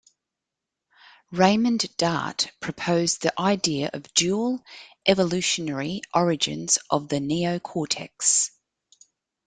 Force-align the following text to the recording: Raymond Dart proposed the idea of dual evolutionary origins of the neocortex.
Raymond 1.31 1.85
Dart 1.95 2.51
proposed 2.59 3.21
the 3.21 3.39
idea 3.39 3.91
of 3.93 4.11
dual 4.15 4.65
evolutionary 5.05 6.01
origins 6.11 6.79
of 6.89 7.07
the 7.07 7.19
neocortex. 7.19 8.49